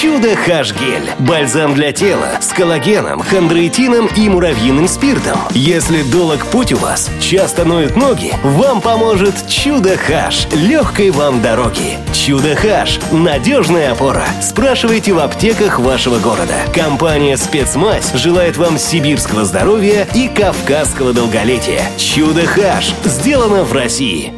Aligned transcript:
Чудо 0.00 0.36
Хаш-гель. 0.36 1.10
Бальзам 1.18 1.74
для 1.74 1.90
тела 1.90 2.38
с 2.40 2.52
коллагеном, 2.52 3.20
хондроитином 3.20 4.06
и 4.06 4.28
муравьиным 4.28 4.86
спиртом. 4.86 5.40
Если 5.50 6.02
долг 6.02 6.46
путь 6.46 6.72
у 6.72 6.76
вас, 6.76 7.10
часто 7.20 7.64
ноют 7.64 7.96
ноги, 7.96 8.32
вам 8.44 8.80
поможет 8.80 9.34
Чудо 9.48 9.96
Хаш. 9.96 10.46
Легкой 10.52 11.10
вам 11.10 11.42
дороги. 11.42 11.98
Чудо 12.12 12.54
Хаш. 12.54 13.00
Надежная 13.10 13.90
опора. 13.90 14.24
Спрашивайте 14.40 15.14
в 15.14 15.18
аптеках 15.18 15.80
вашего 15.80 16.20
города. 16.20 16.54
Компания 16.72 17.36
«Спецмазь» 17.36 18.12
желает 18.14 18.56
вам 18.56 18.78
сибирского 18.78 19.44
здоровья 19.44 20.06
и 20.14 20.28
кавказского 20.28 21.12
долголетия. 21.12 21.82
Чудо 21.96 22.46
Хаш. 22.46 22.94
Сделано 23.04 23.64
в 23.64 23.72
России. 23.72 24.32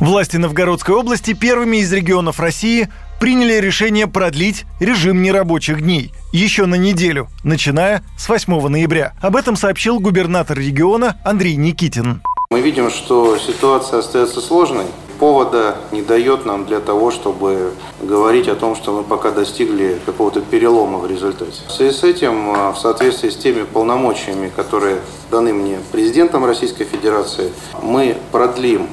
Власти 0.00 0.36
Новгородской 0.36 0.94
области 0.94 1.32
первыми 1.32 1.78
из 1.78 1.90
регионов 1.90 2.38
России 2.38 2.90
приняли 3.18 3.54
решение 3.54 4.06
продлить 4.06 4.66
режим 4.78 5.22
нерабочих 5.22 5.80
дней 5.80 6.12
еще 6.32 6.66
на 6.66 6.74
неделю, 6.74 7.28
начиная 7.44 8.02
с 8.18 8.28
8 8.28 8.68
ноября. 8.68 9.14
Об 9.22 9.36
этом 9.36 9.56
сообщил 9.56 9.98
губернатор 9.98 10.58
региона 10.58 11.18
Андрей 11.24 11.56
Никитин. 11.56 12.20
Мы 12.50 12.60
видим, 12.60 12.90
что 12.90 13.38
ситуация 13.38 14.00
остается 14.00 14.42
сложной. 14.42 14.84
Повода 15.18 15.78
не 15.92 16.02
дает 16.02 16.44
нам 16.44 16.66
для 16.66 16.80
того, 16.80 17.10
чтобы 17.10 17.72
говорить 18.02 18.48
о 18.48 18.54
том, 18.54 18.76
что 18.76 18.94
мы 18.94 19.02
пока 19.02 19.30
достигли 19.30 19.98
какого-то 20.04 20.42
перелома 20.42 20.98
в 20.98 21.10
результате. 21.10 21.62
В 21.66 21.72
связи 21.72 21.96
с 21.96 22.04
этим, 22.04 22.72
в 22.74 22.76
соответствии 22.76 23.30
с 23.30 23.36
теми 23.36 23.62
полномочиями, 23.62 24.52
которые 24.54 24.98
даны 25.30 25.54
мне 25.54 25.78
президентом 25.90 26.44
Российской 26.44 26.84
Федерации, 26.84 27.50
мы 27.82 28.18
продлим 28.30 28.88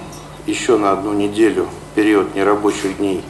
еще 0.45 0.77
на 0.77 0.91
одну 0.91 1.13
неделю 1.13 1.67
период 1.95 2.35
нерабочих 2.35 2.97
дней 2.97 3.23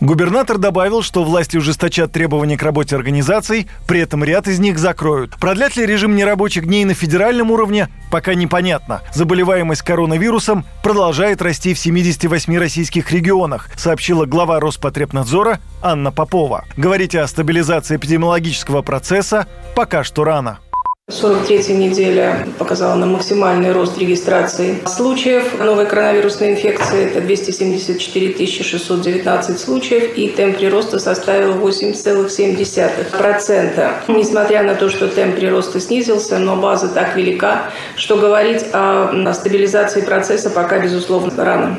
Губернатор 0.00 0.58
добавил, 0.58 1.02
что 1.02 1.24
власти 1.24 1.56
ужесточат 1.56 2.12
требования 2.12 2.56
к 2.56 2.62
работе 2.62 2.94
организаций, 2.94 3.66
при 3.88 4.00
этом 4.00 4.22
ряд 4.22 4.46
из 4.46 4.60
них 4.60 4.78
закроют. 4.78 5.36
Продлят 5.40 5.74
ли 5.76 5.84
режим 5.84 6.14
нерабочих 6.14 6.66
дней 6.66 6.84
на 6.84 6.94
федеральном 6.94 7.50
уровне, 7.50 7.88
пока 8.10 8.34
непонятно. 8.34 9.02
Заболеваемость 9.12 9.82
коронавирусом 9.82 10.64
продолжает 10.84 11.42
расти 11.42 11.74
в 11.74 11.80
78 11.80 12.56
российских 12.56 13.10
регионах, 13.10 13.70
сообщила 13.76 14.24
глава 14.24 14.60
Роспотребнадзора 14.60 15.58
Анна 15.82 16.12
Попова. 16.12 16.64
Говорить 16.76 17.16
о 17.16 17.26
стабилизации 17.26 17.96
эпидемиологического 17.96 18.82
процесса 18.82 19.48
пока 19.74 20.04
что 20.04 20.22
рано. 20.22 20.60
43-я 21.08 21.74
неделя 21.74 22.46
показала 22.58 22.94
нам 22.94 23.14
максимальный 23.14 23.72
рост 23.72 23.96
регистрации 23.96 24.76
случаев 24.84 25.58
новой 25.58 25.86
коронавирусной 25.86 26.50
инфекции. 26.50 27.06
Это 27.06 27.22
274 27.22 28.46
619 28.46 29.58
случаев, 29.58 30.18
и 30.18 30.28
темп 30.28 30.58
прироста 30.58 30.98
составил 30.98 31.54
8,7%. 31.54 33.90
Несмотря 34.08 34.62
на 34.62 34.74
то, 34.74 34.90
что 34.90 35.08
темп 35.08 35.36
прироста 35.36 35.80
снизился, 35.80 36.38
но 36.38 36.56
база 36.56 36.88
так 36.88 37.16
велика, 37.16 37.70
что 37.96 38.18
говорить 38.18 38.66
о 38.74 39.32
стабилизации 39.32 40.02
процесса 40.02 40.50
пока, 40.50 40.78
безусловно, 40.78 41.32
рано. 41.42 41.78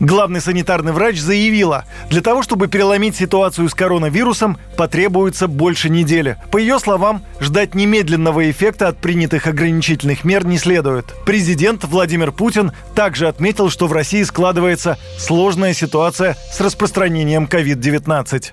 Главный 0.00 0.40
санитарный 0.40 0.92
врач 0.92 1.18
заявила, 1.18 1.84
для 2.08 2.22
того, 2.22 2.42
чтобы 2.42 2.68
переломить 2.68 3.16
ситуацию 3.16 3.68
с 3.68 3.74
коронавирусом, 3.74 4.58
потребуется 4.78 5.46
больше 5.46 5.90
недели. 5.90 6.38
По 6.50 6.56
ее 6.56 6.78
словам, 6.78 7.22
ждать 7.38 7.74
немедленного 7.74 8.50
эффекта 8.50 8.88
от 8.88 8.96
принятых 8.96 9.46
ограничительных 9.46 10.24
мер 10.24 10.46
не 10.46 10.56
следует. 10.56 11.04
Президент 11.26 11.84
Владимир 11.84 12.32
Путин 12.32 12.72
также 12.94 13.28
отметил, 13.28 13.68
что 13.68 13.86
в 13.86 13.92
России 13.92 14.22
складывается 14.22 14.98
сложная 15.18 15.74
ситуация 15.74 16.34
с 16.50 16.60
распространением 16.62 17.44
COVID-19. 17.44 18.52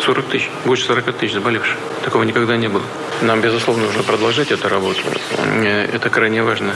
40 0.00 0.26
тысяч, 0.26 0.48
больше 0.64 0.84
40 0.84 1.12
тысяч 1.16 1.34
заболевших. 1.34 1.76
Такого 2.04 2.22
никогда 2.22 2.56
не 2.56 2.68
было. 2.68 2.82
Нам, 3.22 3.40
безусловно, 3.40 3.86
нужно 3.86 4.02
продолжать 4.02 4.50
эту 4.50 4.68
работу. 4.68 5.00
Э, 5.38 5.88
это 5.92 6.10
крайне 6.10 6.42
важно, 6.42 6.74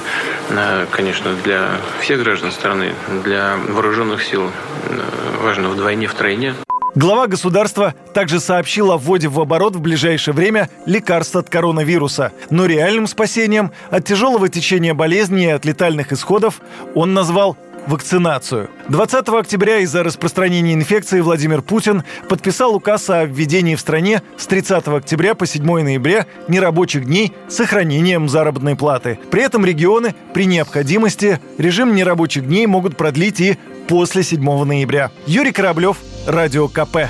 конечно, 0.90 1.34
для 1.44 1.72
всех 2.00 2.22
граждан 2.22 2.52
страны, 2.52 2.92
для 3.24 3.56
вооруженных 3.68 4.22
сил. 4.22 4.50
Э, 4.88 5.42
важно 5.42 5.68
вдвойне, 5.68 6.06
втройне. 6.06 6.54
Глава 6.94 7.26
государства 7.26 7.94
также 8.14 8.40
сообщил 8.40 8.90
о 8.90 8.98
вводе 8.98 9.28
в 9.28 9.38
оборот 9.38 9.76
в 9.76 9.80
ближайшее 9.80 10.34
время 10.34 10.68
лекарств 10.86 11.36
от 11.36 11.48
коронавируса. 11.48 12.32
Но 12.50 12.66
реальным 12.66 13.06
спасением 13.06 13.72
от 13.90 14.04
тяжелого 14.04 14.48
течения 14.48 14.94
болезни 14.94 15.44
и 15.44 15.50
от 15.50 15.64
летальных 15.64 16.12
исходов 16.12 16.60
он 16.94 17.14
назвал 17.14 17.56
вакцинацию. 17.88 18.70
20 18.88 19.28
октября 19.30 19.78
из-за 19.78 20.02
распространения 20.02 20.74
инфекции 20.74 21.20
Владимир 21.20 21.62
Путин 21.62 22.04
подписал 22.28 22.74
указ 22.74 23.08
о 23.10 23.24
введении 23.24 23.74
в 23.74 23.80
стране 23.80 24.22
с 24.36 24.46
30 24.46 24.86
октября 24.88 25.34
по 25.34 25.46
7 25.46 25.64
ноября 25.64 26.26
нерабочих 26.46 27.06
дней 27.06 27.32
с 27.48 27.56
сохранением 27.56 28.28
заработной 28.28 28.76
платы. 28.76 29.18
При 29.30 29.42
этом 29.42 29.64
регионы 29.64 30.14
при 30.34 30.46
необходимости 30.46 31.40
режим 31.58 31.94
нерабочих 31.94 32.46
дней 32.46 32.66
могут 32.66 32.96
продлить 32.96 33.40
и 33.40 33.58
после 33.88 34.22
7 34.22 34.64
ноября. 34.64 35.10
Юрий 35.26 35.52
Кораблев, 35.52 35.96
Радио 36.26 36.68
КП. 36.68 37.08